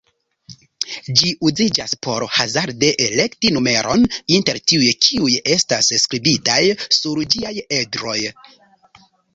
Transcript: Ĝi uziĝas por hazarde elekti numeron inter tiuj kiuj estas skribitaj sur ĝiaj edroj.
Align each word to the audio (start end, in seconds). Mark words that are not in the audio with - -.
Ĝi 1.19 1.33
uziĝas 1.49 1.93
por 2.07 2.25
hazarde 2.39 2.89
elekti 3.09 3.53
numeron 3.59 4.09
inter 4.39 4.61
tiuj 4.73 4.91
kiuj 5.05 5.31
estas 5.59 5.95
skribitaj 6.07 6.61
sur 7.01 7.25
ĝiaj 7.37 7.57
edroj. 7.85 8.19